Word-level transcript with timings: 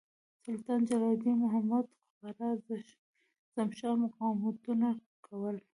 سلطان 0.45 0.79
جلال 0.89 1.11
الدین 1.15 1.37
محمد 1.43 1.85
خوارزمشاه 2.17 3.95
مقاومتونه 4.03 4.89
کول. 5.25 5.55